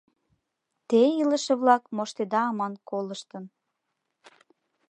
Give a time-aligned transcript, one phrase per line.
[0.87, 3.43] Те, илыше-влак, моштеда аман колыштын